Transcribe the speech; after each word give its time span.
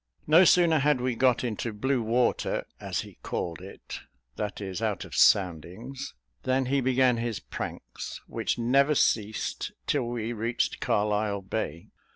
No 0.25 0.45
sooner 0.45 0.79
had 0.79 0.99
we 0.99 1.13
got 1.13 1.43
into 1.43 1.71
blue 1.71 2.01
water, 2.01 2.65
as 2.79 3.01
he 3.01 3.19
called 3.21 3.61
it 3.61 3.99
that 4.35 4.59
is, 4.59 4.81
out 4.81 5.05
of 5.05 5.13
soundings 5.13 6.15
than 6.41 6.65
he 6.65 6.81
began 6.81 7.17
his 7.17 7.39
pranks, 7.39 8.19
which 8.25 8.57
never 8.57 8.95
ceased 8.95 9.73
till 9.85 10.07
we 10.07 10.33
reached 10.33 10.79
Carlisle 10.79 11.43
Bay. 11.43 11.89